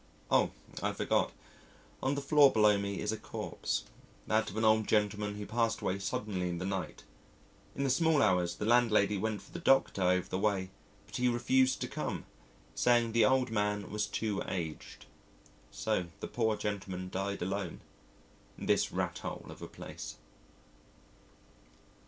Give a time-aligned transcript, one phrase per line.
[0.31, 0.49] Oh!
[0.81, 1.31] I forgot
[2.01, 3.83] on the floor below me is a corpse
[4.25, 7.03] that of an old gentleman who passed away suddenly in the night.
[7.75, 10.71] In the small hours, the landlady went for the Doctor over the way,
[11.05, 12.25] but he refused to come,
[12.73, 15.05] saying the old man was too aged.
[15.69, 17.81] So the poor gentleman died alone
[18.57, 20.15] in this rat hole of a place.